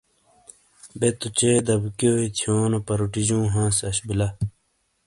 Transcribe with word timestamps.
بے 0.99 1.09
تو 1.19 1.27
چے 1.37 1.51
دبیکیوئی 1.67 2.27
تھیونو 2.37 2.79
پروٹیجوں 2.87 3.45
ہانس 3.53 3.77
اش 3.87 3.97
بلہ۔ 4.07 4.27